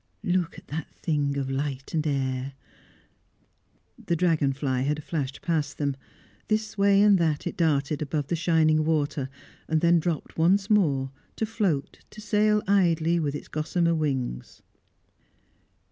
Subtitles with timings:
[0.23, 2.53] look at that thing of light and air!"
[4.03, 5.95] The dragon fly had flashed past them.
[6.47, 9.29] This way and that it darted above the shining water,
[9.69, 14.63] then dropped once more, to float, to sail idly with its gossamer wings.